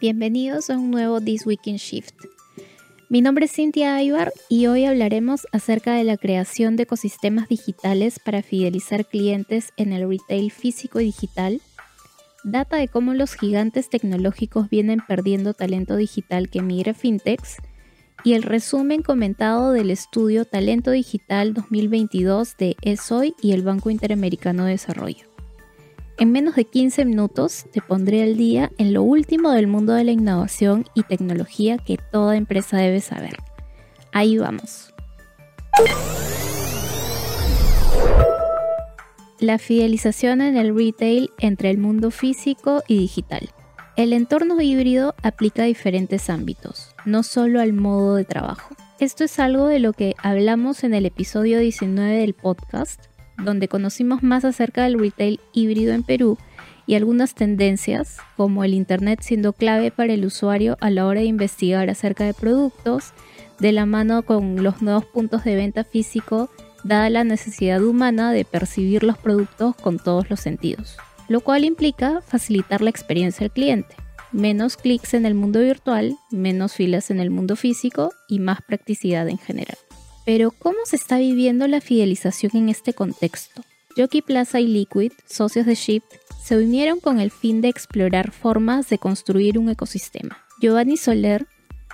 Bienvenidos 0.00 0.70
a 0.70 0.78
un 0.78 0.90
nuevo 0.90 1.20
This 1.20 1.44
Week 1.44 1.60
in 1.66 1.76
Shift. 1.76 2.14
Mi 3.10 3.20
nombre 3.20 3.44
es 3.44 3.52
Cintia 3.52 3.96
Aybar 3.96 4.32
y 4.48 4.66
hoy 4.66 4.86
hablaremos 4.86 5.46
acerca 5.52 5.92
de 5.92 6.04
la 6.04 6.16
creación 6.16 6.76
de 6.76 6.84
ecosistemas 6.84 7.50
digitales 7.50 8.18
para 8.18 8.40
fidelizar 8.42 9.04
clientes 9.04 9.74
en 9.76 9.92
el 9.92 10.08
retail 10.08 10.50
físico 10.52 11.00
y 11.00 11.04
digital, 11.04 11.60
data 12.44 12.78
de 12.78 12.88
cómo 12.88 13.12
los 13.12 13.34
gigantes 13.34 13.90
tecnológicos 13.90 14.70
vienen 14.70 15.00
perdiendo 15.06 15.52
talento 15.52 15.96
digital 15.96 16.48
que 16.48 16.62
migra 16.62 16.94
fintechs 16.94 17.58
y 18.24 18.32
el 18.32 18.42
resumen 18.42 19.02
comentado 19.02 19.72
del 19.72 19.90
estudio 19.90 20.46
Talento 20.46 20.92
Digital 20.92 21.52
2022 21.52 22.56
de 22.56 22.74
ESOI 22.80 23.34
y 23.42 23.52
el 23.52 23.60
Banco 23.60 23.90
Interamericano 23.90 24.64
de 24.64 24.70
Desarrollo. 24.70 25.30
En 26.20 26.32
menos 26.32 26.54
de 26.54 26.66
15 26.66 27.06
minutos 27.06 27.64
te 27.72 27.80
pondré 27.80 28.22
al 28.22 28.36
día 28.36 28.70
en 28.76 28.92
lo 28.92 29.02
último 29.02 29.52
del 29.52 29.66
mundo 29.66 29.94
de 29.94 30.04
la 30.04 30.10
innovación 30.12 30.84
y 30.94 31.02
tecnología 31.02 31.78
que 31.78 31.96
toda 31.96 32.36
empresa 32.36 32.76
debe 32.76 33.00
saber. 33.00 33.38
Ahí 34.12 34.36
vamos. 34.36 34.92
La 39.38 39.56
fidelización 39.56 40.42
en 40.42 40.58
el 40.58 40.76
retail 40.76 41.30
entre 41.38 41.70
el 41.70 41.78
mundo 41.78 42.10
físico 42.10 42.82
y 42.86 42.98
digital. 42.98 43.48
El 43.96 44.12
entorno 44.12 44.60
híbrido 44.60 45.14
aplica 45.22 45.62
a 45.62 45.66
diferentes 45.66 46.28
ámbitos, 46.28 46.94
no 47.06 47.22
solo 47.22 47.62
al 47.62 47.72
modo 47.72 48.16
de 48.16 48.26
trabajo. 48.26 48.76
Esto 48.98 49.24
es 49.24 49.38
algo 49.38 49.68
de 49.68 49.78
lo 49.78 49.94
que 49.94 50.14
hablamos 50.22 50.84
en 50.84 50.92
el 50.92 51.06
episodio 51.06 51.60
19 51.60 52.18
del 52.18 52.34
podcast 52.34 53.06
donde 53.44 53.68
conocimos 53.68 54.22
más 54.22 54.44
acerca 54.44 54.84
del 54.84 54.98
retail 54.98 55.40
híbrido 55.52 55.92
en 55.92 56.02
Perú 56.02 56.38
y 56.86 56.94
algunas 56.94 57.34
tendencias, 57.34 58.18
como 58.36 58.64
el 58.64 58.74
Internet 58.74 59.20
siendo 59.22 59.52
clave 59.52 59.90
para 59.90 60.12
el 60.12 60.24
usuario 60.24 60.76
a 60.80 60.90
la 60.90 61.06
hora 61.06 61.20
de 61.20 61.26
investigar 61.26 61.88
acerca 61.88 62.24
de 62.24 62.34
productos, 62.34 63.12
de 63.60 63.72
la 63.72 63.86
mano 63.86 64.22
con 64.22 64.62
los 64.62 64.82
nuevos 64.82 65.04
puntos 65.04 65.44
de 65.44 65.54
venta 65.54 65.84
físico, 65.84 66.50
dada 66.82 67.10
la 67.10 67.24
necesidad 67.24 67.82
humana 67.82 68.32
de 68.32 68.44
percibir 68.44 69.04
los 69.04 69.18
productos 69.18 69.76
con 69.76 69.98
todos 69.98 70.30
los 70.30 70.40
sentidos, 70.40 70.96
lo 71.28 71.40
cual 71.40 71.64
implica 71.64 72.22
facilitar 72.22 72.80
la 72.80 72.90
experiencia 72.90 73.44
al 73.44 73.52
cliente. 73.52 73.94
Menos 74.32 74.76
clics 74.76 75.14
en 75.14 75.26
el 75.26 75.34
mundo 75.34 75.60
virtual, 75.60 76.16
menos 76.30 76.74
filas 76.74 77.10
en 77.10 77.20
el 77.20 77.30
mundo 77.30 77.56
físico 77.56 78.10
y 78.28 78.38
más 78.38 78.62
practicidad 78.62 79.28
en 79.28 79.38
general. 79.38 79.76
Pero 80.32 80.52
¿cómo 80.52 80.78
se 80.84 80.94
está 80.94 81.18
viviendo 81.18 81.66
la 81.66 81.80
fidelización 81.80 82.52
en 82.54 82.68
este 82.68 82.94
contexto? 82.94 83.62
Jockey 83.96 84.22
Plaza 84.22 84.60
y 84.60 84.68
Liquid, 84.68 85.10
socios 85.26 85.66
de 85.66 85.74
Shift, 85.74 86.06
se 86.40 86.56
unieron 86.56 87.00
con 87.00 87.18
el 87.18 87.32
fin 87.32 87.60
de 87.60 87.66
explorar 87.66 88.30
formas 88.30 88.88
de 88.88 88.98
construir 88.98 89.58
un 89.58 89.68
ecosistema. 89.70 90.38
Giovanni 90.60 90.96
Soler, 90.98 91.48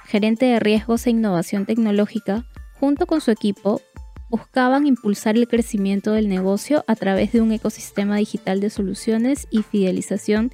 gerente 0.04 0.44
de 0.44 0.60
riesgos 0.60 1.06
e 1.06 1.12
innovación 1.12 1.64
tecnológica, 1.64 2.44
junto 2.78 3.06
con 3.06 3.22
su 3.22 3.30
equipo, 3.30 3.80
buscaban 4.28 4.86
impulsar 4.86 5.38
el 5.38 5.48
crecimiento 5.48 6.12
del 6.12 6.28
negocio 6.28 6.84
a 6.86 6.94
través 6.94 7.32
de 7.32 7.40
un 7.40 7.52
ecosistema 7.52 8.18
digital 8.18 8.60
de 8.60 8.68
soluciones 8.68 9.48
y 9.50 9.62
fidelización 9.62 10.52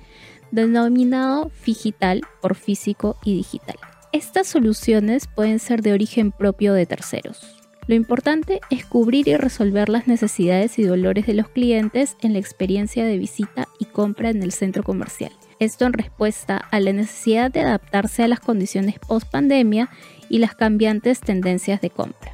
denominado 0.52 1.48
Figital 1.48 2.20
por 2.40 2.54
físico 2.54 3.16
y 3.24 3.34
digital. 3.34 3.74
Estas 4.12 4.46
soluciones 4.46 5.26
pueden 5.26 5.58
ser 5.58 5.82
de 5.82 5.92
origen 5.92 6.30
propio 6.30 6.74
de 6.74 6.86
terceros. 6.86 7.61
Lo 7.88 7.96
importante 7.96 8.60
es 8.70 8.84
cubrir 8.86 9.26
y 9.26 9.36
resolver 9.36 9.88
las 9.88 10.06
necesidades 10.06 10.78
y 10.78 10.84
dolores 10.84 11.26
de 11.26 11.34
los 11.34 11.48
clientes 11.48 12.16
en 12.20 12.32
la 12.32 12.38
experiencia 12.38 13.04
de 13.04 13.18
visita 13.18 13.66
y 13.80 13.86
compra 13.86 14.30
en 14.30 14.42
el 14.42 14.52
centro 14.52 14.84
comercial. 14.84 15.32
Esto 15.58 15.86
en 15.86 15.92
respuesta 15.92 16.56
a 16.56 16.78
la 16.78 16.92
necesidad 16.92 17.50
de 17.50 17.60
adaptarse 17.60 18.22
a 18.22 18.28
las 18.28 18.38
condiciones 18.38 19.00
post 19.00 19.28
pandemia 19.30 19.90
y 20.28 20.38
las 20.38 20.54
cambiantes 20.54 21.20
tendencias 21.20 21.80
de 21.80 21.90
compra. 21.90 22.32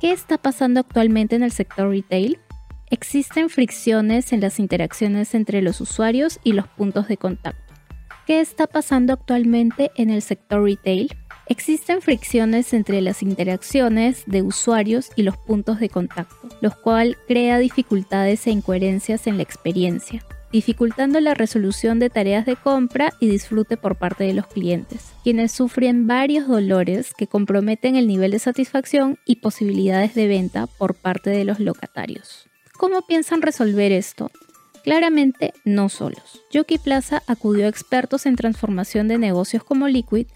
¿Qué 0.00 0.10
está 0.10 0.38
pasando 0.38 0.80
actualmente 0.80 1.36
en 1.36 1.44
el 1.44 1.52
sector 1.52 1.88
retail? 1.88 2.38
Existen 2.90 3.48
fricciones 3.48 4.32
en 4.32 4.40
las 4.40 4.58
interacciones 4.58 5.34
entre 5.34 5.62
los 5.62 5.80
usuarios 5.80 6.40
y 6.42 6.52
los 6.52 6.66
puntos 6.66 7.06
de 7.06 7.16
contacto. 7.16 7.74
¿Qué 8.26 8.40
está 8.40 8.66
pasando 8.66 9.12
actualmente 9.12 9.92
en 9.94 10.10
el 10.10 10.22
sector 10.22 10.64
retail? 10.64 11.16
Existen 11.50 12.00
fricciones 12.00 12.72
entre 12.74 13.00
las 13.00 13.24
interacciones 13.24 14.22
de 14.26 14.40
usuarios 14.42 15.10
y 15.16 15.24
los 15.24 15.36
puntos 15.36 15.80
de 15.80 15.88
contacto, 15.88 16.48
lo 16.60 16.70
cual 16.70 17.18
crea 17.26 17.58
dificultades 17.58 18.46
e 18.46 18.52
incoherencias 18.52 19.26
en 19.26 19.36
la 19.36 19.42
experiencia, 19.42 20.24
dificultando 20.52 21.18
la 21.18 21.34
resolución 21.34 21.98
de 21.98 22.08
tareas 22.08 22.46
de 22.46 22.54
compra 22.54 23.12
y 23.18 23.26
disfrute 23.26 23.76
por 23.76 23.96
parte 23.96 24.22
de 24.22 24.32
los 24.32 24.46
clientes, 24.46 25.10
quienes 25.24 25.50
sufren 25.50 26.06
varios 26.06 26.46
dolores 26.46 27.12
que 27.18 27.26
comprometen 27.26 27.96
el 27.96 28.06
nivel 28.06 28.30
de 28.30 28.38
satisfacción 28.38 29.18
y 29.26 29.36
posibilidades 29.40 30.14
de 30.14 30.28
venta 30.28 30.68
por 30.68 30.94
parte 30.94 31.30
de 31.30 31.44
los 31.44 31.58
locatarios. 31.58 32.48
¿Cómo 32.78 33.02
piensan 33.02 33.42
resolver 33.42 33.90
esto? 33.90 34.30
Claramente 34.84 35.52
no 35.64 35.88
solos. 35.88 36.42
Yoki 36.52 36.78
Plaza 36.78 37.24
acudió 37.26 37.66
a 37.66 37.68
expertos 37.68 38.24
en 38.24 38.36
transformación 38.36 39.08
de 39.08 39.18
negocios 39.18 39.64
como 39.64 39.88
Liquid 39.88 40.28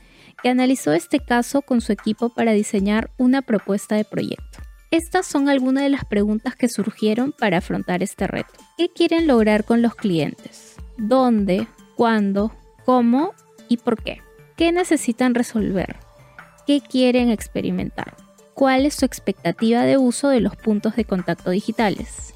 que 0.43 0.49
analizó 0.49 0.93
este 0.93 1.21
caso 1.21 1.63
con 1.63 1.81
su 1.81 1.93
equipo 1.93 2.29
para 2.29 2.53
diseñar 2.53 3.11
una 3.19 3.43
propuesta 3.43 3.97
de 3.97 4.05
proyecto. 4.05 4.59
Estas 4.91 5.27
son 5.27 5.49
algunas 5.49 5.83
de 5.83 5.89
las 5.89 6.05
preguntas 6.05 6.55
que 6.55 6.69
surgieron 6.69 7.33
para 7.33 7.59
afrontar 7.59 8.03
este 8.03 8.27
reto. 8.27 8.53
¿Qué 8.79 8.89
quieren 8.89 9.27
lograr 9.27 9.65
con 9.65 9.83
los 9.83 9.95
clientes? 9.95 10.77
¿Dónde? 10.97 11.67
¿Cuándo? 11.97 12.53
¿Cómo? 12.85 13.33
¿Y 13.69 13.79
por 13.79 14.03
qué? 14.03 14.21
¿Qué 14.57 14.71
necesitan 14.71 15.35
resolver? 15.35 15.97
¿Qué 16.67 16.81
quieren 16.81 17.31
experimentar? 17.31 18.17
¿Cuál 18.55 18.87
es 18.87 18.95
su 18.95 19.05
expectativa 19.05 19.83
de 19.83 19.99
uso 19.99 20.29
de 20.29 20.41
los 20.41 20.55
puntos 20.55 20.95
de 20.95 21.05
contacto 21.05 21.51
digitales? 21.51 22.35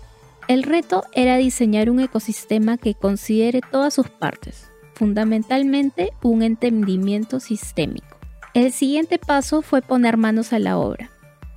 El 0.48 0.64
reto 0.64 1.04
era 1.12 1.36
diseñar 1.36 1.90
un 1.90 2.00
ecosistema 2.00 2.76
que 2.76 2.94
considere 2.94 3.60
todas 3.70 3.94
sus 3.94 4.08
partes, 4.08 4.67
fundamentalmente 4.98 6.12
un 6.22 6.42
entendimiento 6.42 7.38
sistémico. 7.38 8.18
El 8.52 8.72
siguiente 8.72 9.18
paso 9.18 9.62
fue 9.62 9.80
poner 9.80 10.16
manos 10.16 10.52
a 10.52 10.58
la 10.58 10.76
obra. 10.76 11.10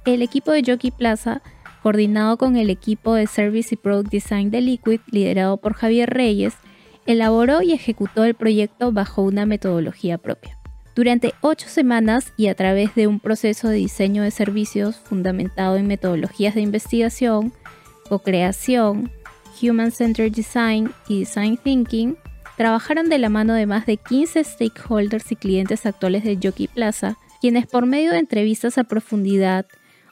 El 0.05 0.21
equipo 0.21 0.51
de 0.51 0.63
Jockey 0.63 0.91
Plaza, 0.91 1.41
coordinado 1.81 2.37
con 2.37 2.55
el 2.55 2.69
equipo 2.69 3.15
de 3.15 3.25
Service 3.25 3.73
y 3.73 3.77
Product 3.77 4.11
Design 4.11 4.51
de 4.51 4.61
Liquid, 4.61 4.99
liderado 5.09 5.57
por 5.57 5.73
Javier 5.73 6.11
Reyes, 6.11 6.53
elaboró 7.07 7.63
y 7.63 7.71
ejecutó 7.71 8.23
el 8.25 8.35
proyecto 8.35 8.91
bajo 8.91 9.23
una 9.23 9.47
metodología 9.47 10.19
propia. 10.19 10.59
Durante 10.95 11.33
ocho 11.41 11.67
semanas 11.67 12.33
y 12.37 12.47
a 12.47 12.55
través 12.55 12.93
de 12.93 13.07
un 13.07 13.19
proceso 13.19 13.69
de 13.69 13.77
diseño 13.77 14.21
de 14.21 14.29
servicios 14.29 14.97
fundamentado 14.97 15.77
en 15.77 15.87
metodologías 15.87 16.53
de 16.53 16.61
investigación, 16.61 17.53
co-creación, 18.07 19.09
Human 19.61 19.91
Centered 19.91 20.31
Design 20.31 20.91
y 21.07 21.19
Design 21.21 21.57
Thinking, 21.57 22.17
trabajaron 22.61 23.09
de 23.09 23.17
la 23.17 23.29
mano 23.29 23.55
de 23.55 23.65
más 23.65 23.87
de 23.87 23.97
15 23.97 24.43
stakeholders 24.43 25.31
y 25.31 25.35
clientes 25.35 25.87
actuales 25.87 26.23
de 26.23 26.37
Jockey 26.39 26.67
Plaza, 26.67 27.17
quienes 27.41 27.65
por 27.65 27.87
medio 27.87 28.11
de 28.11 28.19
entrevistas 28.19 28.77
a 28.77 28.83
profundidad, 28.83 29.65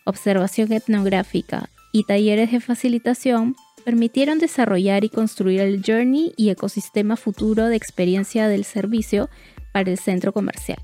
observación 0.03 0.73
etnográfica 0.73 1.69
y 1.93 2.05
talleres 2.05 2.51
de 2.51 2.59
facilitación 2.59 3.55
permitieron 3.85 4.39
desarrollar 4.39 5.03
y 5.03 5.09
construir 5.09 5.59
el 5.59 5.83
journey 5.85 6.33
y 6.37 6.49
ecosistema 6.49 7.17
futuro 7.17 7.67
de 7.67 7.75
experiencia 7.75 8.47
del 8.47 8.63
servicio 8.63 9.29
para 9.71 9.91
el 9.91 9.99
centro 9.99 10.33
comercial. 10.33 10.79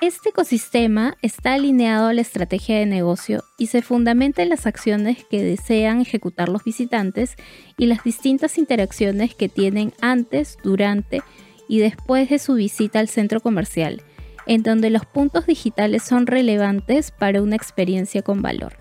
Este 0.00 0.30
ecosistema 0.30 1.18
está 1.20 1.52
alineado 1.52 2.06
a 2.06 2.14
la 2.14 2.22
estrategia 2.22 2.78
de 2.78 2.86
negocio 2.86 3.44
y 3.58 3.66
se 3.66 3.82
fundamenta 3.82 4.42
en 4.42 4.48
las 4.48 4.66
acciones 4.66 5.26
que 5.30 5.44
desean 5.44 6.00
ejecutar 6.00 6.48
los 6.48 6.64
visitantes 6.64 7.36
y 7.76 7.84
las 7.84 8.02
distintas 8.02 8.56
interacciones 8.56 9.34
que 9.34 9.50
tienen 9.50 9.92
antes, 10.00 10.56
durante 10.62 11.20
y 11.68 11.80
después 11.80 12.30
de 12.30 12.38
su 12.38 12.54
visita 12.54 12.98
al 12.98 13.08
centro 13.08 13.40
comercial, 13.40 14.00
en 14.46 14.62
donde 14.62 14.88
los 14.88 15.04
puntos 15.04 15.44
digitales 15.44 16.02
son 16.02 16.26
relevantes 16.26 17.10
para 17.10 17.42
una 17.42 17.56
experiencia 17.56 18.22
con 18.22 18.40
valor. 18.40 18.78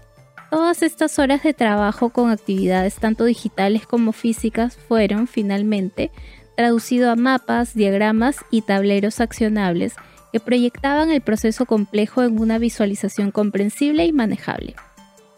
Todas 0.49 0.83
estas 0.83 1.19
horas 1.19 1.43
de 1.43 1.53
trabajo 1.53 2.11
con 2.11 2.31
actividades 2.31 2.95
tanto 2.95 3.25
digitales 3.25 3.85
como 3.85 4.13
físicas 4.13 4.77
fueron, 4.87 5.27
finalmente, 5.27 6.11
traducido 6.55 7.11
a 7.11 7.17
mapas, 7.17 7.73
diagramas 7.73 8.37
y 8.51 8.61
tableros 8.61 9.19
accionables 9.19 9.95
que 10.31 10.39
proyectaban 10.39 11.11
el 11.11 11.21
proceso 11.21 11.65
complejo 11.65 12.23
en 12.23 12.39
una 12.39 12.57
visualización 12.59 13.31
comprensible 13.31 14.05
y 14.05 14.11
manejable. 14.11 14.75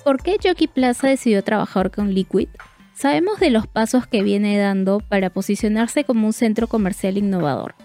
¿Por 0.03 0.21
qué 0.21 0.38
Jockey 0.43 0.67
Plaza 0.67 1.07
decidió 1.07 1.43
trabajar 1.43 1.91
con 1.91 2.13
Liquid? 2.13 2.49
Sabemos 2.95 3.39
de 3.39 3.49
los 3.49 3.67
pasos 3.67 4.05
que 4.07 4.23
viene 4.23 4.57
dando 4.57 4.99
para 4.99 5.29
posicionarse 5.29 6.03
como 6.03 6.27
un 6.27 6.33
centro 6.33 6.67
comercial 6.67 7.17
innovador. 7.17 7.75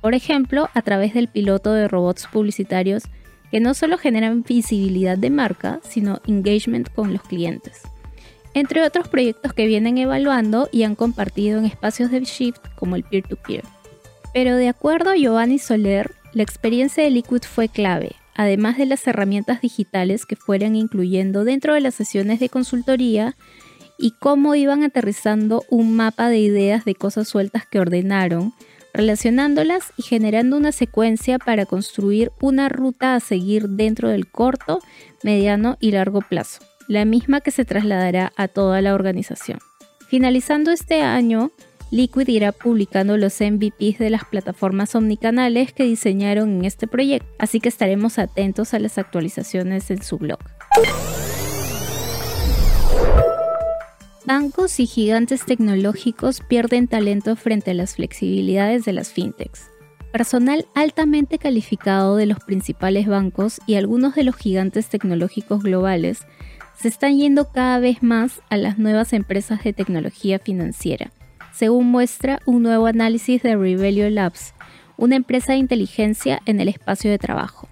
Por 0.00 0.14
ejemplo, 0.14 0.68
a 0.74 0.82
través 0.82 1.14
del 1.14 1.28
piloto 1.28 1.72
de 1.72 1.88
robots 1.88 2.26
publicitarios 2.26 3.04
que 3.50 3.60
no 3.60 3.74
solo 3.74 3.98
generan 3.98 4.42
visibilidad 4.42 5.16
de 5.18 5.30
marca, 5.30 5.80
sino 5.82 6.20
engagement 6.26 6.88
con 6.92 7.12
los 7.12 7.22
clientes. 7.22 7.82
Entre 8.54 8.82
otros 8.82 9.08
proyectos 9.08 9.52
que 9.52 9.66
vienen 9.66 9.98
evaluando 9.98 10.68
y 10.72 10.82
han 10.84 10.94
compartido 10.94 11.58
en 11.58 11.66
espacios 11.66 12.10
de 12.10 12.20
Shift 12.20 12.60
como 12.74 12.96
el 12.96 13.04
peer-to-peer. 13.04 13.64
-peer. 13.64 13.70
Pero 14.32 14.56
de 14.56 14.68
acuerdo 14.68 15.10
a 15.10 15.16
Giovanni 15.16 15.58
Soler, 15.58 16.15
La 16.36 16.42
experiencia 16.42 17.02
de 17.02 17.08
Liquid 17.08 17.44
fue 17.44 17.70
clave, 17.70 18.14
además 18.34 18.76
de 18.76 18.84
las 18.84 19.06
herramientas 19.06 19.62
digitales 19.62 20.26
que 20.26 20.36
fueran 20.36 20.76
incluyendo 20.76 21.44
dentro 21.44 21.72
de 21.72 21.80
las 21.80 21.94
sesiones 21.94 22.40
de 22.40 22.50
consultoría 22.50 23.34
y 23.96 24.10
cómo 24.10 24.54
iban 24.54 24.82
aterrizando 24.82 25.64
un 25.70 25.96
mapa 25.96 26.28
de 26.28 26.36
ideas 26.40 26.84
de 26.84 26.94
cosas 26.94 27.26
sueltas 27.26 27.64
que 27.66 27.80
ordenaron, 27.80 28.52
relacionándolas 28.92 29.94
y 29.96 30.02
generando 30.02 30.58
una 30.58 30.72
secuencia 30.72 31.38
para 31.38 31.64
construir 31.64 32.30
una 32.42 32.68
ruta 32.68 33.14
a 33.14 33.20
seguir 33.20 33.70
dentro 33.70 34.10
del 34.10 34.30
corto, 34.30 34.80
mediano 35.22 35.78
y 35.80 35.92
largo 35.92 36.20
plazo, 36.20 36.60
la 36.86 37.06
misma 37.06 37.40
que 37.40 37.50
se 37.50 37.64
trasladará 37.64 38.34
a 38.36 38.48
toda 38.48 38.82
la 38.82 38.92
organización. 38.92 39.58
Finalizando 40.10 40.70
este 40.70 41.00
año, 41.00 41.50
Liquid 41.92 42.26
irá 42.28 42.50
publicando 42.50 43.16
los 43.16 43.40
MVPs 43.40 43.98
de 43.98 44.10
las 44.10 44.24
plataformas 44.24 44.96
omnicanales 44.96 45.72
que 45.72 45.84
diseñaron 45.84 46.50
en 46.50 46.64
este 46.64 46.88
proyecto, 46.88 47.28
así 47.38 47.60
que 47.60 47.68
estaremos 47.68 48.18
atentos 48.18 48.74
a 48.74 48.80
las 48.80 48.98
actualizaciones 48.98 49.88
en 49.92 50.02
su 50.02 50.18
blog. 50.18 50.40
Bancos 54.26 54.80
y 54.80 54.86
gigantes 54.86 55.44
tecnológicos 55.46 56.40
pierden 56.40 56.88
talento 56.88 57.36
frente 57.36 57.70
a 57.70 57.74
las 57.74 57.94
flexibilidades 57.94 58.84
de 58.84 58.92
las 58.92 59.12
fintechs. 59.12 59.70
Personal 60.10 60.66
altamente 60.74 61.38
calificado 61.38 62.16
de 62.16 62.26
los 62.26 62.40
principales 62.40 63.06
bancos 63.06 63.60
y 63.68 63.76
algunos 63.76 64.16
de 64.16 64.24
los 64.24 64.34
gigantes 64.34 64.88
tecnológicos 64.88 65.62
globales 65.62 66.26
se 66.80 66.88
están 66.88 67.16
yendo 67.16 67.52
cada 67.52 67.78
vez 67.78 68.02
más 68.02 68.40
a 68.50 68.56
las 68.56 68.76
nuevas 68.76 69.12
empresas 69.12 69.62
de 69.62 69.72
tecnología 69.72 70.40
financiera 70.40 71.12
según 71.56 71.86
muestra 71.86 72.40
un 72.44 72.62
nuevo 72.62 72.86
análisis 72.86 73.42
de 73.42 73.56
Rebellion 73.56 74.14
Labs, 74.14 74.52
una 74.98 75.16
empresa 75.16 75.52
de 75.52 75.58
inteligencia 75.58 76.42
en 76.44 76.60
el 76.60 76.68
espacio 76.68 77.10
de 77.10 77.18
trabajo. 77.18 77.68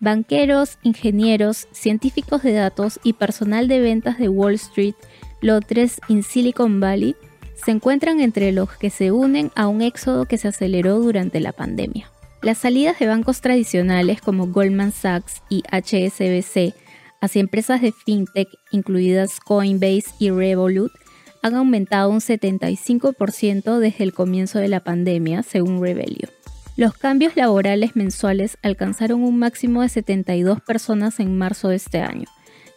Banqueros, 0.00 0.78
ingenieros, 0.82 1.68
científicos 1.70 2.42
de 2.42 2.52
datos 2.52 2.98
y 3.04 3.12
personal 3.12 3.68
de 3.68 3.80
ventas 3.80 4.18
de 4.18 4.28
Wall 4.28 4.54
Street, 4.54 4.94
Lotres 5.40 6.00
y 6.08 6.22
Silicon 6.22 6.80
Valley 6.80 7.14
se 7.54 7.70
encuentran 7.70 8.20
entre 8.20 8.52
los 8.52 8.70
que 8.76 8.90
se 8.90 9.12
unen 9.12 9.52
a 9.54 9.68
un 9.68 9.82
éxodo 9.82 10.26
que 10.26 10.38
se 10.38 10.48
aceleró 10.48 10.98
durante 10.98 11.40
la 11.40 11.52
pandemia. 11.52 12.10
Las 12.42 12.58
salidas 12.58 12.98
de 12.98 13.06
bancos 13.06 13.40
tradicionales 13.40 14.20
como 14.20 14.48
Goldman 14.48 14.92
Sachs 14.92 15.42
y 15.48 15.62
HSBC 15.70 16.74
hacia 17.20 17.40
empresas 17.40 17.82
de 17.82 17.92
fintech, 17.92 18.48
incluidas 18.70 19.40
Coinbase 19.40 20.10
y 20.20 20.30
Revolut, 20.30 20.92
han 21.42 21.54
aumentado 21.54 22.10
un 22.10 22.20
75% 22.20 23.78
desde 23.78 24.04
el 24.04 24.12
comienzo 24.12 24.58
de 24.58 24.68
la 24.68 24.80
pandemia, 24.80 25.42
según 25.42 25.82
Rebelio. 25.82 26.28
Los 26.76 26.94
cambios 26.94 27.36
laborales 27.36 27.96
mensuales 27.96 28.56
alcanzaron 28.62 29.22
un 29.22 29.38
máximo 29.38 29.82
de 29.82 29.88
72 29.88 30.60
personas 30.60 31.18
en 31.18 31.36
marzo 31.36 31.68
de 31.68 31.76
este 31.76 32.00
año, 32.00 32.26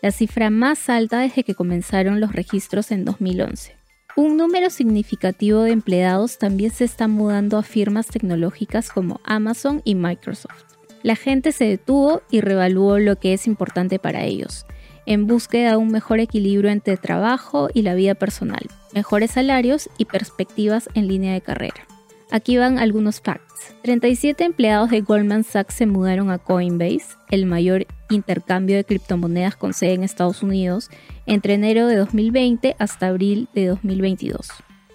la 0.02 0.12
cifra 0.12 0.50
más 0.50 0.90
alta 0.90 1.20
desde 1.20 1.44
que 1.44 1.54
comenzaron 1.54 2.20
los 2.20 2.34
registros 2.34 2.92
en 2.92 3.06
2011. 3.06 3.76
Un 4.18 4.36
número 4.38 4.70
significativo 4.70 5.62
de 5.62 5.72
empleados 5.72 6.38
también 6.38 6.72
se 6.72 6.84
está 6.84 7.08
mudando 7.08 7.58
a 7.58 7.64
firmas 7.64 8.08
tecnológicas 8.08 8.90
como 8.90 9.22
Amazon 9.24 9.82
y 9.86 9.96
Microsoft. 9.96 10.64
La 11.04 11.16
gente 11.16 11.52
se 11.52 11.66
detuvo 11.66 12.22
y 12.30 12.42
revaluó 12.42 13.00
lo 13.00 13.18
que 13.18 13.34
es 13.34 13.48
importante 13.48 14.00
para 14.00 14.24
ellos, 14.24 14.66
en 15.06 15.28
búsqueda 15.28 15.72
de 15.72 15.78
un 15.78 15.90
mejor 15.90 16.20
equilibrio 16.20 16.70
entre 16.70 16.98
trabajo 16.98 17.70
y 17.74 17.82
la 17.82 17.96
vida 17.96 18.16
personal, 18.16 18.68
mejores 18.94 19.32
salarios 19.32 19.90
y 19.98 20.06
perspectivas 20.06 20.90
en 20.94 21.08
línea 21.08 21.34
de 21.34 21.42
carrera. 21.42 21.86
Aquí 22.32 22.58
van 22.58 22.80
algunos 22.80 23.20
facts. 23.20 23.76
37 23.84 24.46
empleados 24.46 24.90
de 24.90 25.02
Goldman 25.02 25.44
Sachs 25.44 25.76
se 25.76 25.86
mudaron 25.86 26.32
a 26.32 26.38
Coinbase, 26.38 27.18
el 27.30 27.46
mayor 27.46 27.86
intercambio 28.10 28.78
de 28.78 28.86
criptomonedas 28.86 29.58
con 29.58 29.74
sede 29.74 29.94
en 29.94 30.04
Estados 30.04 30.42
Unidos, 30.42 30.90
entre 31.26 31.56
enero 31.56 31.88
de 31.88 31.98
2020 31.98 32.76
hasta 32.80 33.08
abril 33.08 33.50
de 33.54 33.68
2022. 33.68 34.48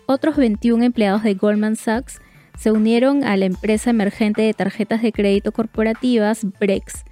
Otros 0.07 0.37
21 0.37 0.85
empleados 0.85 1.25
de 1.25 1.35
Goldman 1.35 1.77
Sachs 1.77 2.21
se 2.57 2.73
unieron 2.73 3.25
a 3.25 3.37
la 3.37 3.45
empresa 3.45 3.91
emergente 3.91 4.43
de 4.43 4.55
tarjetas 4.55 5.03
de 5.03 5.13
crédito 5.13 5.53
corporativas 5.53 6.47
Brex, 6.59 7.05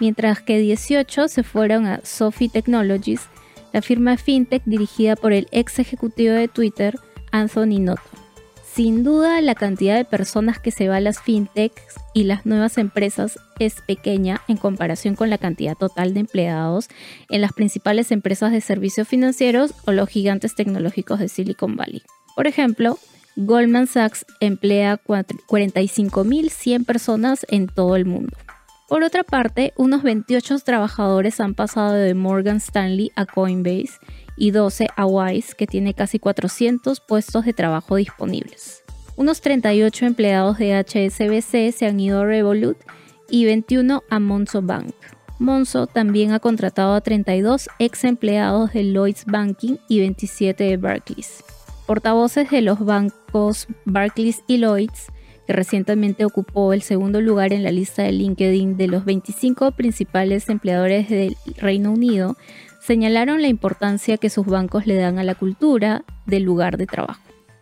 mientras 0.00 0.40
que 0.40 0.58
18 0.58 1.28
se 1.28 1.42
fueron 1.42 1.86
a 1.86 2.00
Sophie 2.04 2.48
Technologies, 2.48 3.22
la 3.72 3.82
firma 3.82 4.16
fintech 4.16 4.62
dirigida 4.64 5.16
por 5.16 5.32
el 5.32 5.46
ex 5.50 5.78
ejecutivo 5.78 6.34
de 6.34 6.48
Twitter, 6.48 6.98
Anthony 7.30 7.80
Noto. 7.80 8.02
Sin 8.78 9.02
duda, 9.02 9.40
la 9.40 9.54
cantidad 9.56 9.96
de 9.96 10.04
personas 10.04 10.60
que 10.60 10.70
se 10.70 10.88
va 10.88 10.96
a 10.96 11.00
las 11.00 11.20
fintechs 11.20 11.96
y 12.14 12.24
las 12.24 12.46
nuevas 12.46 12.78
empresas 12.78 13.36
es 13.58 13.80
pequeña 13.80 14.40
en 14.46 14.56
comparación 14.56 15.16
con 15.16 15.30
la 15.30 15.38
cantidad 15.38 15.74
total 15.74 16.14
de 16.14 16.20
empleados 16.20 16.88
en 17.28 17.40
las 17.40 17.52
principales 17.52 18.12
empresas 18.12 18.52
de 18.52 18.60
servicios 18.60 19.08
financieros 19.08 19.74
o 19.84 19.90
los 19.90 20.08
gigantes 20.08 20.54
tecnológicos 20.54 21.18
de 21.18 21.28
Silicon 21.28 21.74
Valley. 21.74 22.02
Por 22.36 22.46
ejemplo, 22.46 22.98
Goldman 23.34 23.88
Sachs 23.88 24.24
emplea 24.38 25.00
45.100 25.04 26.84
personas 26.84 27.46
en 27.48 27.66
todo 27.66 27.96
el 27.96 28.04
mundo. 28.04 28.36
Por 28.88 29.02
otra 29.02 29.22
parte, 29.22 29.74
unos 29.76 30.02
28 30.02 30.60
trabajadores 30.60 31.40
han 31.40 31.54
pasado 31.54 31.92
de 31.92 32.14
Morgan 32.14 32.56
Stanley 32.56 33.12
a 33.16 33.26
Coinbase 33.26 33.98
y 34.34 34.50
12 34.50 34.88
a 34.96 35.04
Wise, 35.04 35.54
que 35.54 35.66
tiene 35.66 35.92
casi 35.92 36.18
400 36.18 36.98
puestos 37.00 37.44
de 37.44 37.52
trabajo 37.52 37.96
disponibles. 37.96 38.82
Unos 39.14 39.42
38 39.42 40.06
empleados 40.06 40.56
de 40.56 40.72
HSBC 40.72 41.76
se 41.76 41.86
han 41.86 42.00
ido 42.00 42.22
a 42.22 42.24
Revolut 42.24 42.78
y 43.28 43.44
21 43.44 44.04
a 44.08 44.18
Monzo 44.20 44.62
Bank. 44.62 44.94
Monzo 45.38 45.86
también 45.86 46.32
ha 46.32 46.40
contratado 46.40 46.94
a 46.94 47.02
32 47.02 47.68
ex 47.78 48.04
empleados 48.04 48.72
de 48.72 48.84
Lloyds 48.84 49.26
Banking 49.26 49.76
y 49.88 50.00
27 50.00 50.64
de 50.64 50.76
Barclays. 50.78 51.44
Portavoces 51.86 52.50
de 52.50 52.62
los 52.62 52.82
bancos 52.82 53.66
Barclays 53.84 54.42
y 54.46 54.56
Lloyds 54.56 55.08
recientemente 55.52 56.24
ocupó 56.24 56.72
el 56.72 56.82
segundo 56.82 57.20
lugar 57.20 57.52
en 57.52 57.62
la 57.62 57.72
lista 57.72 58.02
de 58.02 58.12
LinkedIn 58.12 58.76
de 58.76 58.88
los 58.88 59.04
25 59.04 59.72
principales 59.72 60.48
empleadores 60.48 61.08
del 61.08 61.36
Reino 61.56 61.92
Unido, 61.92 62.36
señalaron 62.80 63.42
la 63.42 63.48
importancia 63.48 64.16
que 64.16 64.30
sus 64.30 64.46
bancos 64.46 64.86
le 64.86 64.96
dan 64.96 65.18
a 65.18 65.24
la 65.24 65.34
cultura 65.34 66.04
del 66.26 66.44
lugar 66.44 66.76
de 66.76 66.86
trabajo. 66.86 67.20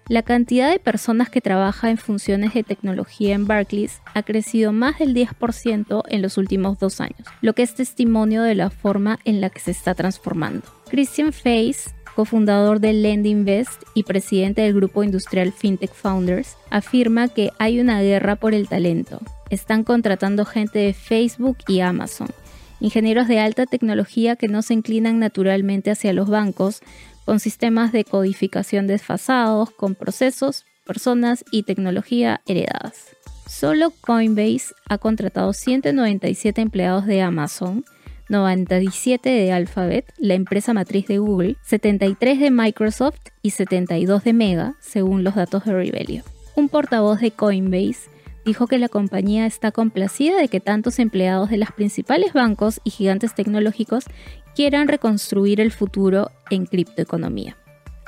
La 0.08 0.22
cantidad 0.22 0.70
de 0.70 0.78
personas 0.78 1.30
que 1.30 1.40
trabaja 1.40 1.90
en 1.90 1.98
funciones 1.98 2.54
de 2.54 2.62
tecnología 2.62 3.34
en 3.34 3.48
Barclays 3.48 4.00
ha 4.14 4.22
crecido 4.22 4.72
más 4.72 5.00
del 5.00 5.14
10% 5.14 6.04
en 6.08 6.22
los 6.22 6.38
últimos 6.38 6.78
dos 6.78 7.00
años, 7.00 7.26
lo 7.40 7.54
que 7.54 7.62
es 7.62 7.74
testimonio 7.74 8.42
de 8.42 8.54
la 8.54 8.70
forma 8.70 9.18
en 9.24 9.40
la 9.40 9.50
que 9.50 9.58
se 9.58 9.72
está 9.72 9.96
transformando. 9.96 10.62
Christian 10.88 11.32
Face, 11.32 11.90
cofundador 12.16 12.80
de 12.80 12.94
Lendinvest 12.94 13.82
y 13.94 14.04
presidente 14.04 14.62
del 14.62 14.72
grupo 14.72 15.04
industrial 15.04 15.52
FinTech 15.52 15.92
Founders, 15.92 16.56
afirma 16.70 17.28
que 17.28 17.50
hay 17.58 17.78
una 17.78 18.00
guerra 18.00 18.36
por 18.36 18.54
el 18.54 18.68
talento. 18.68 19.20
Están 19.50 19.84
contratando 19.84 20.46
gente 20.46 20.78
de 20.78 20.94
Facebook 20.94 21.58
y 21.68 21.80
Amazon, 21.80 22.28
ingenieros 22.80 23.28
de 23.28 23.38
alta 23.38 23.66
tecnología 23.66 24.34
que 24.34 24.48
no 24.48 24.62
se 24.62 24.72
inclinan 24.72 25.18
naturalmente 25.18 25.90
hacia 25.90 26.14
los 26.14 26.28
bancos, 26.28 26.80
con 27.26 27.38
sistemas 27.38 27.92
de 27.92 28.04
codificación 28.04 28.86
desfasados, 28.86 29.70
con 29.70 29.94
procesos, 29.94 30.64
personas 30.86 31.44
y 31.50 31.64
tecnología 31.64 32.40
heredadas. 32.46 33.14
Solo 33.46 33.92
Coinbase 34.00 34.74
ha 34.88 34.96
contratado 34.96 35.52
197 35.52 36.62
empleados 36.62 37.04
de 37.04 37.20
Amazon, 37.20 37.84
97 38.28 39.28
de 39.28 39.52
Alphabet, 39.52 40.12
la 40.18 40.34
empresa 40.34 40.74
matriz 40.74 41.06
de 41.06 41.18
Google, 41.18 41.56
73 41.62 42.40
de 42.40 42.50
Microsoft 42.50 43.20
y 43.42 43.50
72 43.50 44.24
de 44.24 44.32
Mega, 44.32 44.74
según 44.80 45.22
los 45.22 45.36
datos 45.36 45.64
de 45.64 45.72
Rebellion. 45.72 46.24
Un 46.56 46.68
portavoz 46.68 47.20
de 47.20 47.30
Coinbase 47.30 48.10
dijo 48.44 48.66
que 48.66 48.78
la 48.78 48.88
compañía 48.88 49.46
está 49.46 49.72
complacida 49.72 50.38
de 50.38 50.48
que 50.48 50.60
tantos 50.60 50.98
empleados 50.98 51.50
de 51.50 51.58
los 51.58 51.70
principales 51.72 52.32
bancos 52.32 52.80
y 52.84 52.90
gigantes 52.90 53.34
tecnológicos 53.34 54.04
quieran 54.54 54.88
reconstruir 54.88 55.60
el 55.60 55.72
futuro 55.72 56.30
en 56.50 56.66
criptoeconomía. 56.66 57.56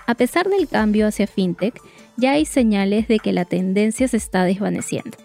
A 0.06 0.14
pesar 0.14 0.48
del 0.48 0.66
cambio 0.66 1.06
hacia 1.06 1.26
fintech, 1.26 1.78
ya 2.16 2.32
hay 2.32 2.46
señales 2.46 3.06
de 3.06 3.18
que 3.18 3.32
la 3.32 3.44
tendencia 3.44 4.08
se 4.08 4.16
está 4.16 4.44
desvaneciendo. 4.44 5.18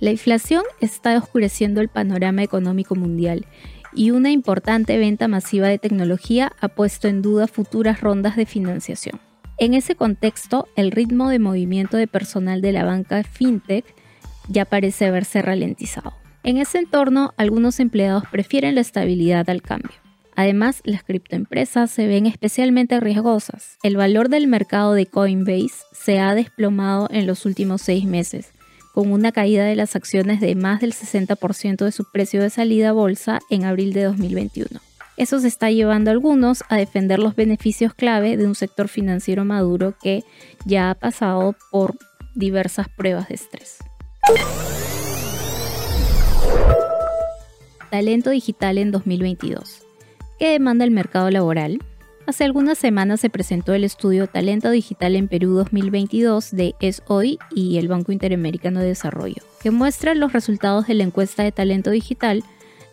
La 0.00 0.10
inflación 0.10 0.64
está 0.80 1.16
oscureciendo 1.16 1.80
el 1.80 1.88
panorama 1.88 2.42
económico 2.42 2.96
mundial 2.96 3.46
y 3.94 4.10
una 4.10 4.30
importante 4.30 4.98
venta 4.98 5.28
masiva 5.28 5.68
de 5.68 5.78
tecnología 5.78 6.52
ha 6.60 6.68
puesto 6.68 7.08
en 7.08 7.22
duda 7.22 7.46
futuras 7.46 8.00
rondas 8.00 8.36
de 8.36 8.46
financiación. 8.46 9.20
En 9.58 9.74
ese 9.74 9.94
contexto, 9.94 10.68
el 10.74 10.90
ritmo 10.90 11.28
de 11.28 11.38
movimiento 11.38 11.96
de 11.96 12.08
personal 12.08 12.60
de 12.60 12.72
la 12.72 12.84
banca 12.84 13.22
fintech 13.22 13.84
ya 14.48 14.64
parece 14.64 15.06
haberse 15.06 15.42
ralentizado. 15.42 16.12
En 16.42 16.58
ese 16.58 16.78
entorno, 16.78 17.32
algunos 17.36 17.80
empleados 17.80 18.24
prefieren 18.30 18.74
la 18.74 18.80
estabilidad 18.80 19.48
al 19.48 19.62
cambio. 19.62 19.92
Además, 20.36 20.80
las 20.84 21.04
criptoempresas 21.04 21.90
se 21.90 22.08
ven 22.08 22.26
especialmente 22.26 22.98
riesgosas. 22.98 23.78
El 23.82 23.96
valor 23.96 24.28
del 24.28 24.48
mercado 24.48 24.92
de 24.92 25.06
Coinbase 25.06 25.84
se 25.92 26.18
ha 26.18 26.34
desplomado 26.34 27.08
en 27.10 27.26
los 27.26 27.46
últimos 27.46 27.82
seis 27.82 28.04
meses, 28.04 28.52
con 28.94 29.10
una 29.10 29.32
caída 29.32 29.64
de 29.64 29.74
las 29.74 29.96
acciones 29.96 30.40
de 30.40 30.54
más 30.54 30.80
del 30.80 30.94
60% 30.94 31.84
de 31.84 31.90
su 31.90 32.04
precio 32.12 32.40
de 32.40 32.48
salida 32.48 32.90
a 32.90 32.92
bolsa 32.92 33.40
en 33.50 33.64
abril 33.64 33.92
de 33.92 34.04
2021. 34.04 34.80
Eso 35.16 35.40
se 35.40 35.48
está 35.48 35.70
llevando 35.70 36.10
a 36.10 36.12
algunos 36.12 36.62
a 36.68 36.76
defender 36.76 37.18
los 37.18 37.34
beneficios 37.34 37.92
clave 37.92 38.36
de 38.36 38.46
un 38.46 38.54
sector 38.54 38.88
financiero 38.88 39.44
maduro 39.44 39.94
que 40.00 40.22
ya 40.64 40.90
ha 40.90 40.94
pasado 40.94 41.56
por 41.72 41.96
diversas 42.36 42.88
pruebas 42.88 43.28
de 43.28 43.34
estrés. 43.34 43.78
Talento 47.90 48.30
digital 48.30 48.78
en 48.78 48.92
2022. 48.92 49.82
¿Qué 50.38 50.50
demanda 50.50 50.84
el 50.84 50.90
mercado 50.92 51.30
laboral? 51.30 51.80
Hace 52.26 52.44
algunas 52.44 52.78
semanas 52.78 53.20
se 53.20 53.30
presentó 53.30 53.74
el 53.74 53.84
estudio 53.84 54.26
Talento 54.26 54.70
Digital 54.70 55.14
en 55.14 55.28
Perú 55.28 55.54
2022 55.54 56.52
de 56.52 56.74
ESOI 56.80 57.38
y 57.54 57.76
el 57.76 57.88
Banco 57.88 58.12
Interamericano 58.12 58.80
de 58.80 58.86
Desarrollo, 58.86 59.42
que 59.62 59.70
muestra 59.70 60.14
los 60.14 60.32
resultados 60.32 60.86
de 60.86 60.94
la 60.94 61.04
encuesta 61.04 61.42
de 61.42 61.52
talento 61.52 61.90
digital 61.90 62.42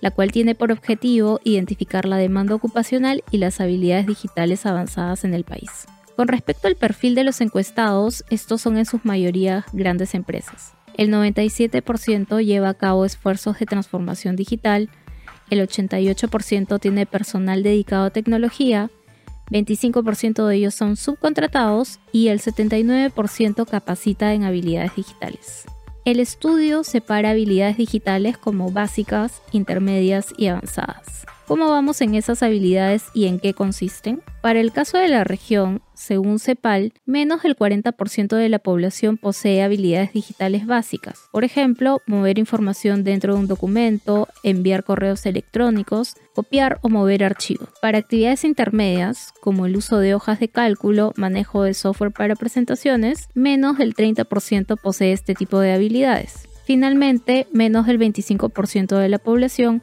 la 0.02 0.12
cual 0.12 0.32
tiene 0.32 0.56
por 0.56 0.72
objetivo 0.72 1.40
identificar 1.44 2.06
la 2.06 2.18
demanda 2.18 2.56
ocupacional 2.56 3.24
y 3.32 3.38
las 3.38 3.62
habilidades 3.62 4.08
digitales 4.08 4.66
avanzadas 4.66 5.24
en 5.24 5.34
el 5.34 5.44
país. 5.44 5.86
Con 6.16 6.28
respecto 6.28 6.68
al 6.68 6.76
perfil 6.76 7.16
de 7.16 7.24
los 7.24 7.40
encuestados, 7.40 8.26
estos 8.30 8.62
son 8.62 8.78
en 8.78 8.86
su 8.86 9.00
mayoría 9.04 9.66
grandes 9.72 10.14
empresas. 10.14 10.74
El 10.98 11.10
97% 11.10 12.44
lleva 12.44 12.70
a 12.70 12.74
cabo 12.74 13.06
esfuerzos 13.06 13.60
de 13.60 13.66
transformación 13.66 14.36
digital, 14.36 14.90
el 15.50 15.60
88% 15.60 16.80
tiene 16.80 17.06
personal 17.06 17.64
dedicado 17.64 18.06
a 18.06 18.10
tecnología, 18.10 18.90
25% 19.52 20.48
de 20.48 20.56
ellos 20.56 20.74
son 20.74 20.96
subcontratados 20.96 22.00
y 22.12 22.30
el 22.30 22.40
79% 22.40 23.68
capacita 23.68 24.34
en 24.34 24.44
habilidades 24.44 24.96
digitales. 24.96 25.66
El 26.04 26.20
estudio 26.20 26.84
separa 26.84 27.30
habilidades 27.30 27.78
digitales 27.78 28.38
como 28.38 28.72
básicas, 28.72 29.42
intermedias 29.52 30.34
y 30.36 30.48
avanzadas. 30.48 31.28
¿Cómo 31.52 31.70
vamos 31.70 32.00
en 32.00 32.16
esas 32.16 32.44
habilidades 32.44 33.08
y 33.14 33.26
en 33.26 33.38
qué 33.38 33.54
consisten? 33.54 34.22
Para 34.42 34.62
el 34.62 34.72
caso 34.72 34.98
de 34.98 35.10
la 35.10 35.26
región, 35.26 35.82
según 35.94 36.40
CEPAL, 36.40 36.94
menos 37.06 37.44
del 37.44 37.58
40% 37.58 38.38
de 38.38 38.48
la 38.48 38.60
población 38.60 39.18
posee 39.18 39.62
habilidades 39.62 40.14
digitales 40.14 40.66
básicas. 40.66 41.20
Por 41.30 41.44
ejemplo, 41.44 42.00
mover 42.08 42.40
información 42.40 43.04
dentro 43.04 43.34
de 43.34 43.42
un 43.42 43.48
documento, 43.48 44.30
enviar 44.44 44.86
correos 44.86 45.26
electrónicos, 45.26 46.16
copiar 46.34 46.80
o 46.84 46.88
mover 46.88 47.26
archivos. 47.26 47.68
Para 47.82 47.98
actividades 47.98 48.46
intermedias, 48.46 49.34
como 49.42 49.66
el 49.66 49.76
uso 49.76 49.98
de 49.98 50.16
hojas 50.16 50.40
de 50.40 50.48
cálculo, 50.48 51.12
manejo 51.18 51.64
de 51.64 51.74
software 51.74 52.14
para 52.14 52.38
presentaciones, 52.38 53.28
menos 53.34 53.78
del 53.78 53.94
30% 53.94 54.80
posee 54.82 55.12
este 55.12 55.36
tipo 55.36 55.60
de 55.60 55.74
habilidades. 55.74 56.48
Finalmente, 56.64 57.48
menos 57.52 57.88
del 57.88 58.00
25% 58.00 58.96
de 58.96 59.10
la 59.10 59.20
población 59.20 59.82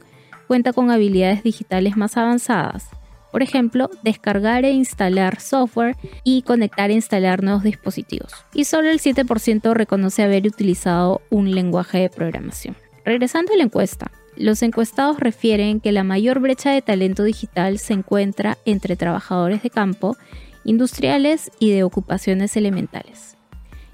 cuenta 0.48 0.72
con 0.72 0.90
habilidades 0.90 1.44
digitales 1.44 1.96
más 1.96 2.16
avanzadas. 2.16 2.88
Por 3.30 3.42
ejemplo, 3.42 3.90
descargar 4.02 4.64
e 4.64 4.72
instalar 4.72 5.40
software 5.40 5.96
y 6.24 6.42
conectar 6.42 6.90
e 6.90 6.94
instalar 6.94 7.42
nuevos 7.42 7.62
dispositivos. 7.62 8.32
Y 8.54 8.64
solo 8.64 8.88
el 8.88 8.98
7% 8.98 9.74
reconoce 9.74 10.22
haber 10.22 10.46
utilizado 10.46 11.20
un 11.28 11.54
lenguaje 11.54 11.98
de 11.98 12.08
programación. 12.08 12.74
Regresando 13.04 13.52
a 13.52 13.56
la 13.56 13.64
encuesta, 13.64 14.10
los 14.36 14.62
encuestados 14.62 15.20
refieren 15.20 15.80
que 15.80 15.92
la 15.92 16.04
mayor 16.04 16.40
brecha 16.40 16.70
de 16.70 16.80
talento 16.80 17.22
digital 17.22 17.78
se 17.78 17.92
encuentra 17.92 18.56
entre 18.64 18.96
trabajadores 18.96 19.62
de 19.62 19.70
campo, 19.70 20.16
industriales 20.64 21.50
y 21.58 21.70
de 21.70 21.82
ocupaciones 21.82 22.56
elementales, 22.56 23.36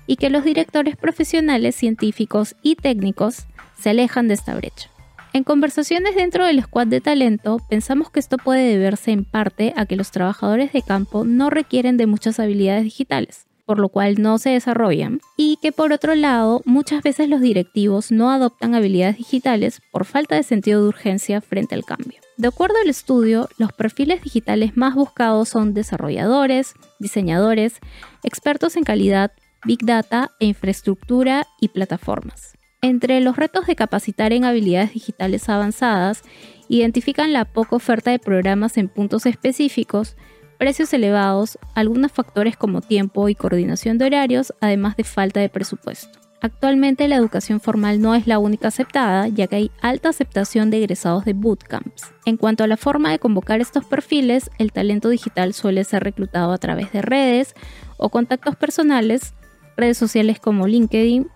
y 0.06 0.16
que 0.16 0.30
los 0.30 0.44
directores 0.44 0.96
profesionales, 0.96 1.75
científicos 1.75 2.54
y 2.62 2.76
técnicos 2.76 3.46
se 3.78 3.90
alejan 3.90 4.28
de 4.28 4.34
esta 4.34 4.54
brecha. 4.54 4.94
En 5.35 5.43
conversaciones 5.43 6.14
dentro 6.14 6.47
del 6.47 6.62
squad 6.62 6.87
de 6.87 7.00
talento, 7.00 7.59
pensamos 7.69 8.09
que 8.09 8.21
esto 8.21 8.38
puede 8.38 8.69
deberse 8.69 9.11
en 9.11 9.25
parte 9.25 9.75
a 9.76 9.85
que 9.85 9.97
los 9.97 10.12
trabajadores 10.12 10.73
de 10.73 10.81
campo 10.81 11.25
no 11.25 11.50
requieren 11.50 11.97
de 11.97 12.07
muchas 12.07 12.38
habilidades 12.38 12.85
digitales, 12.85 13.49
por 13.67 13.81
lo 13.81 13.88
cual 13.88 14.23
no 14.23 14.38
se 14.38 14.50
desarrollan, 14.50 15.19
y 15.37 15.59
que 15.61 15.73
por 15.73 15.93
otro 15.93 16.14
lado, 16.14 16.62
muchas 16.67 17.03
veces 17.03 17.29
los 17.29 17.41
directivos 17.41 18.12
no 18.12 18.31
adoptan 18.31 18.76
habilidades 18.76 19.17
digitales 19.17 19.83
por 19.91 20.05
falta 20.05 20.37
de 20.37 20.45
sentido 20.45 20.83
de 20.83 20.88
urgencia 20.88 21.41
frente 21.41 21.75
al 21.75 21.85
cambio. 21.85 22.21
De 22.37 22.47
acuerdo 22.47 22.76
al 22.81 22.88
estudio, 22.88 23.49
los 23.59 23.73
perfiles 23.73 24.23
digitales 24.23 24.76
más 24.76 24.95
buscados 24.95 25.49
son 25.49 25.75
desarrolladores, 25.75 26.75
diseñadores, 27.00 27.81
expertos 28.23 28.76
en 28.76 28.85
calidad, 28.85 29.33
big 29.64 29.85
data 29.85 30.31
e 30.38 30.47
infraestructura 30.47 31.45
y 31.61 31.71
plataformas. 31.71 32.55
Entre 32.85 33.19
los 33.23 33.37
retos 33.37 33.67
de 33.67 33.76
capacitar 33.76 34.35
en 34.35 34.45
habilidades 34.45 34.93
digitales 34.93 35.49
avanzadas, 35.49 36.21
identifican 36.69 37.33
la 37.33 37.47
poca 37.47 37.76
oferta 37.76 38.11
de 38.11 38.19
programas 38.19 38.76
en 38.76 38.91
puntos 38.91 39.25
específicos, 39.25 40.19
precios 40.59 40.93
elevados, 40.93 41.59
algunos 41.75 42.12
factores 42.12 42.59
como 42.59 42.83
tiempo 42.83 43.31
y 43.31 43.35
coordinación 43.35 43.97
de 43.97 44.05
horarios, 44.05 44.53
además 44.61 44.99
de 44.99 45.05
falta 45.05 45.41
de 45.41 45.49
presupuesto. 45.49 46.19
Actualmente 46.43 47.09
la 47.09 47.17
educación 47.17 47.59
formal 47.59 48.03
no 48.03 48.14
es 48.14 48.26
la 48.26 48.38
única 48.38 48.69
aceptada, 48.69 49.29
ya 49.29 49.47
que 49.47 49.57
hay 49.57 49.71
alta 49.81 50.11
aceptación 50.11 50.69
de 50.69 50.76
egresados 50.76 51.25
de 51.25 51.33
bootcamps. 51.33 52.12
En 52.26 52.37
cuanto 52.37 52.64
a 52.64 52.67
la 52.67 52.76
forma 52.76 53.11
de 53.12 53.19
convocar 53.19 53.62
estos 53.62 53.87
perfiles, 53.87 54.50
el 54.59 54.73
talento 54.73 55.09
digital 55.09 55.55
suele 55.55 55.85
ser 55.85 56.05
reclutado 56.05 56.53
a 56.53 56.59
través 56.59 56.93
de 56.93 57.00
redes 57.00 57.55
o 57.97 58.11
contactos 58.11 58.57
personales, 58.57 59.33
redes 59.75 59.97
sociales 59.97 60.38
como 60.38 60.67
LinkedIn, 60.67 61.31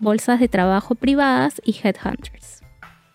bolsas 0.00 0.40
de 0.40 0.48
trabajo 0.48 0.94
privadas 0.94 1.60
y 1.64 1.76
headhunters. 1.82 2.62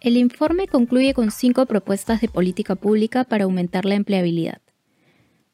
El 0.01 0.15
informe 0.15 0.67
concluye 0.67 1.13
con 1.13 1.31
cinco 1.31 1.65
propuestas 1.65 2.21
de 2.21 2.29
política 2.29 2.75
pública 2.75 3.25
para 3.25 3.43
aumentar 3.43 3.85
la 3.85 3.95
empleabilidad. 3.95 4.61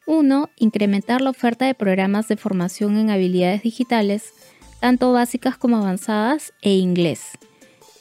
1. 0.05 0.49
Incrementar 0.57 1.21
la 1.21 1.31
oferta 1.31 1.65
de 1.65 1.73
programas 1.73 2.27
de 2.27 2.37
formación 2.37 2.97
en 2.97 3.09
habilidades 3.09 3.63
digitales, 3.63 4.33
tanto 4.79 5.11
básicas 5.11 5.57
como 5.57 5.77
avanzadas, 5.77 6.53
e 6.61 6.75
inglés, 6.75 7.31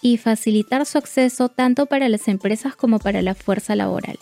y 0.02 0.18
facilitar 0.18 0.84
su 0.84 0.98
acceso 0.98 1.48
tanto 1.48 1.86
para 1.86 2.10
las 2.10 2.28
empresas 2.28 2.76
como 2.76 2.98
para 2.98 3.22
la 3.22 3.34
fuerza 3.34 3.74
laboral. 3.74 4.18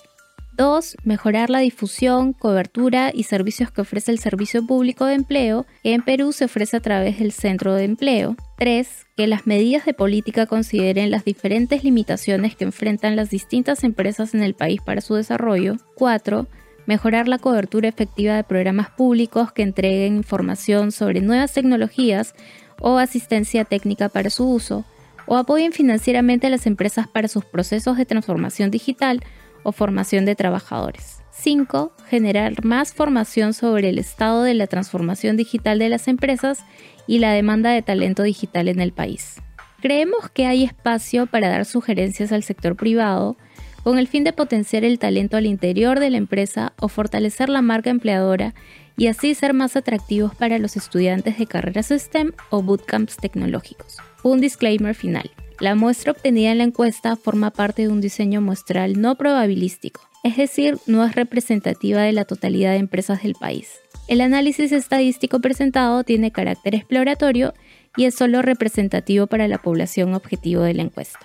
2. 0.57 0.97
Mejorar 1.05 1.51
la 1.51 1.61
difusión, 1.61 2.33
cobertura 2.33 3.11
y 3.13 3.25
servicios 3.25 3.71
que 3.71 3.81
ofrece 3.81 4.13
el 4.13 4.19
Servicio 4.19 4.67
Público 4.67 5.07
de 5.07 5.15
Empleo, 5.15 5.67
que 5.83 5.95
en 5.95 6.03
Perú 6.03 6.33
se 6.33 6.45
ofrece 6.45 6.77
a 6.77 6.81
través 6.81 7.19
del 7.19 7.33
Centro 7.33 7.75
de 7.75 7.85
Empleo. 7.85 8.37
3. 8.59 9.07
Que 9.17 9.27
las 9.27 9.47
medidas 9.47 9.85
de 9.85 9.95
política 9.95 10.47
consideren 10.47 11.11
las 11.11 11.25
diferentes 11.25 11.85
limitaciones 11.85 12.55
que 12.57 12.65
enfrentan 12.65 13.17
las 13.17 13.31
distintas 13.31 13.85
empresas 13.85 14.35
en 14.35 14.43
el 14.43 14.55
país 14.55 14.81
para 14.85 15.01
su 15.01 15.15
desarrollo. 15.15 15.77
4. 15.97 16.47
Mejorar 16.87 17.29
la 17.29 17.39
cobertura 17.39 17.89
efectiva 17.89 18.35
de 18.35 18.45
programas 18.45 18.91
públicos 18.91 19.53
que 19.53 19.63
entreguen 19.63 20.17
información 20.17 20.93
sobre 20.93 21.21
nuevas 21.21 21.53
tecnologías 21.53 22.35
o 22.81 22.99
asistencia 22.99 23.65
técnica 23.65 24.09
para 24.09 24.31
su 24.31 24.49
uso, 24.49 24.85
o 25.27 25.37
apoyen 25.37 25.73
financieramente 25.73 26.49
a 26.49 26.51
las 26.51 26.67
empresas 26.67 27.07
para 27.07 27.29
sus 27.29 27.45
procesos 27.45 27.97
de 27.97 28.05
transformación 28.05 28.71
digital 28.71 29.23
o 29.63 29.73
formación 29.73 30.25
de 30.25 30.35
trabajadores. 30.35 31.23
5. 31.33 31.93
Generar 32.09 32.65
más 32.65 32.93
formación 32.93 33.55
sobre 33.55 33.89
el 33.89 33.99
estado 33.99 34.43
de 34.43 34.55
la 34.55 34.67
transformación 34.67 35.37
digital 35.37 35.79
de 35.79 35.89
las 35.89 36.09
empresas 36.09 36.65
y 37.07 37.19
la 37.19 37.33
demanda 37.33 37.71
de 37.71 37.83
talento 37.83 38.23
digital 38.23 38.69
en 38.69 38.81
el 38.81 38.93
país. 38.93 39.41
Creemos 39.81 40.31
que 40.31 40.47
hay 40.47 40.63
espacio 40.63 41.27
para 41.27 41.49
dar 41.49 41.65
sugerencias 41.65 42.31
al 42.31 42.45
sector 42.45 42.77
privado 42.77 43.37
con 43.83 43.99
el 43.99 44.07
fin 44.07 44.23
de 44.23 44.33
potenciar 44.33 44.85
el 44.85 44.99
talento 44.99 45.37
al 45.37 45.47
interior 45.47 45.99
de 45.99 46.11
la 46.11 46.19
empresa 46.19 46.73
o 46.79 46.89
fortalecer 46.89 47.49
la 47.49 47.63
marca 47.63 47.91
empleadora 47.91 48.55
y 48.97 49.09
así 49.09 49.35
ser 49.35 49.55
más 49.55 49.75
atractivos 49.75 50.35
para 50.35 50.59
los 50.59 50.77
estudiantes 50.77 51.39
de 51.39 51.47
carreras 51.47 51.89
STEM 51.89 52.33
o 52.51 52.63
bootcamps 52.63 53.17
tecnológicos. 53.17 53.97
Un 54.23 54.41
disclaimer 54.41 54.95
final. 54.95 55.31
La 55.63 55.77
muestra 55.77 56.11
obtenida 56.11 56.51
en 56.51 56.59
la 56.59 56.65
encuesta 56.65 57.15
forma 57.15 57.53
parte 57.53 57.83
de 57.83 57.89
un 57.89 58.01
diseño 58.01 58.41
muestral 58.41 59.01
no 59.01 59.15
probabilístico, 59.15 60.01
es 60.25 60.37
decir, 60.37 60.79
no 60.89 61.05
es 61.05 61.15
representativa 61.15 62.01
de 62.03 62.11
la 62.11 62.25
totalidad 62.25 62.73
de 62.73 62.79
empresas 62.79 63.23
del 63.23 63.37
país. 63.37 63.71
El 64.09 64.23
análisis 64.23 64.73
estadístico 64.73 65.39
presentado 65.39 66.03
tiene 66.03 66.33
carácter 66.33 66.75
exploratorio 66.75 67.55
y 67.97 68.07
es 68.07 68.17
solo 68.17 68.43
representativo 68.43 69.29
para 69.29 69.47
la 69.47 69.59
población 69.59 70.15
objetivo 70.15 70.63
de 70.63 70.75
la 70.75 70.83
encuesta. 70.83 71.21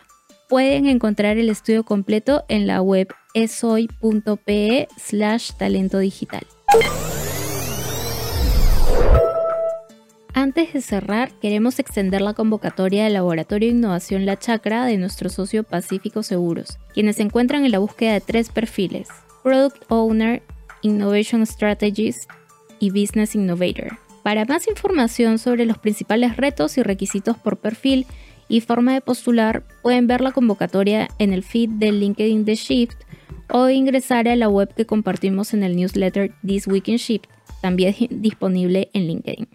Pueden 0.48 0.86
encontrar 0.86 1.40
el 1.40 1.50
estudio 1.50 1.84
completo 1.84 2.46
en 2.48 2.68
la 2.68 2.80
web 2.84 3.08
esoy.pe 3.34 4.88
slash 4.98 5.54
talento 5.58 5.98
digital. 5.98 6.46
Antes 10.38 10.72
de 10.72 10.82
cerrar, 10.82 11.32
queremos 11.42 11.80
extender 11.80 12.22
la 12.22 12.36
convocatoria 12.36 13.06
del 13.06 13.14
Laboratorio 13.14 13.70
de 13.70 13.76
Innovación 13.76 14.28
La 14.28 14.38
Chacra 14.38 14.86
de 14.86 14.96
nuestro 15.00 15.30
socio 15.30 15.64
Pacífico 15.64 16.22
Seguros, 16.22 16.78
quienes 16.94 17.16
se 17.16 17.24
encuentran 17.24 17.66
en 17.66 17.72
la 17.72 17.80
búsqueda 17.80 18.14
de 18.14 18.22
tres 18.22 18.50
perfiles, 18.50 19.08
Product 19.42 19.84
Owner, 19.88 20.44
Innovation 20.84 21.44
Strategist 21.48 22.30
y 22.78 22.92
Business 22.92 23.34
Innovator, 23.34 23.98
Para 24.22 24.46
más 24.46 24.68
información 24.68 25.40
sobre 25.40 25.66
los 25.66 25.80
principales 25.80 26.38
retos 26.38 26.78
y 26.78 26.84
requisitos 26.84 27.36
por 27.36 27.58
perfil 27.58 28.06
y 28.48 28.62
forma 28.62 28.94
de 28.94 29.02
postular, 29.02 29.64
pueden 29.82 30.06
ver 30.06 30.22
la 30.22 30.34
convocatoria 30.34 31.08
en 31.18 31.34
el 31.34 31.42
feed 31.42 31.70
de 31.80 31.92
LinkedIn 31.92 32.46
de 32.46 32.54
Shift 32.54 32.98
o 33.50 33.70
ingresar 33.70 34.28
a 34.28 34.36
la 34.36 34.50
web 34.50 34.72
que 34.76 34.86
compartimos 34.86 35.56
en 35.56 35.64
el 35.64 35.76
newsletter 35.76 36.32
This 36.46 36.68
Week 36.68 36.88
in 36.90 36.98
Shift, 36.98 37.26
también 37.60 37.96
disponible 38.12 38.92
en 38.94 39.08
LinkedIn. 39.08 39.48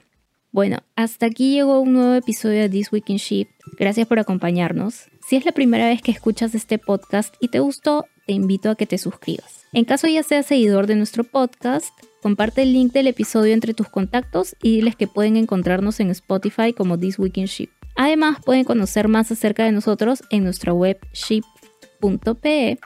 Bueno, 0.52 0.80
hasta 0.96 1.24
aquí 1.24 1.54
llegó 1.54 1.80
un 1.80 1.94
nuevo 1.94 2.12
episodio 2.12 2.60
de 2.60 2.68
This 2.68 2.92
Week 2.92 3.08
in 3.08 3.16
Shift. 3.16 3.50
Gracias 3.78 4.06
por 4.06 4.18
acompañarnos. 4.18 5.06
Si 5.26 5.36
es 5.36 5.46
la 5.46 5.52
primera 5.52 5.86
vez 5.86 6.02
que 6.02 6.10
escuchas 6.10 6.54
este 6.54 6.78
podcast 6.78 7.34
y 7.40 7.48
te 7.48 7.58
gustó, 7.58 8.04
te 8.26 8.34
invito 8.34 8.68
a 8.68 8.74
que 8.74 8.84
te 8.84 8.98
suscribas. 8.98 9.64
En 9.72 9.86
caso 9.86 10.08
ya 10.08 10.22
seas 10.22 10.44
seguidor 10.44 10.86
de 10.86 10.94
nuestro 10.94 11.24
podcast, 11.24 11.88
comparte 12.20 12.64
el 12.64 12.74
link 12.74 12.92
del 12.92 13.06
episodio 13.06 13.54
entre 13.54 13.72
tus 13.72 13.88
contactos 13.88 14.54
y 14.62 14.76
diles 14.76 14.94
que 14.94 15.06
pueden 15.06 15.38
encontrarnos 15.38 16.00
en 16.00 16.10
Spotify 16.10 16.74
como 16.74 16.98
This 16.98 17.18
Week 17.18 17.38
in 17.38 17.46
Shift. 17.46 17.72
Además, 17.96 18.36
pueden 18.44 18.64
conocer 18.64 19.08
más 19.08 19.32
acerca 19.32 19.64
de 19.64 19.72
nosotros 19.72 20.22
en 20.28 20.44
nuestra 20.44 20.74
web 20.74 20.98
ship.pe 21.14 22.78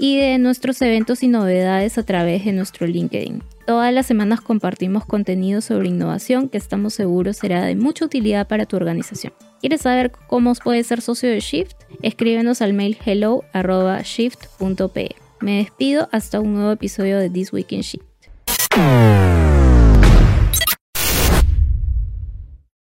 y 0.00 0.18
de 0.18 0.38
nuestros 0.38 0.80
eventos 0.80 1.22
y 1.22 1.28
novedades 1.28 1.98
a 1.98 2.02
través 2.04 2.46
de 2.46 2.52
nuestro 2.52 2.86
LinkedIn. 2.86 3.42
Todas 3.66 3.92
las 3.92 4.06
semanas 4.06 4.40
compartimos 4.40 5.04
contenido 5.04 5.60
sobre 5.60 5.90
innovación 5.90 6.48
que 6.48 6.56
estamos 6.56 6.94
seguros 6.94 7.36
será 7.36 7.62
de 7.66 7.76
mucha 7.76 8.06
utilidad 8.06 8.48
para 8.48 8.64
tu 8.64 8.76
organización. 8.76 9.34
¿Quieres 9.60 9.82
saber 9.82 10.10
cómo 10.26 10.54
puedes 10.54 10.86
ser 10.86 11.02
socio 11.02 11.28
de 11.28 11.40
Shift? 11.40 11.76
Escríbenos 12.00 12.62
al 12.62 12.72
mail 12.72 12.96
hello.shift.pe. 13.04 13.50
Me 15.40 15.58
despido 15.58 16.08
hasta 16.12 16.40
un 16.40 16.54
nuevo 16.54 16.72
episodio 16.72 17.18
de 17.18 17.28
This 17.28 17.52
Week 17.52 17.70
in 17.70 17.82
Shift. 17.82 18.06